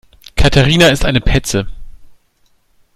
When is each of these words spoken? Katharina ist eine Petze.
Katharina 0.35 0.87
ist 0.89 1.05
eine 1.05 1.21
Petze. 1.21 1.67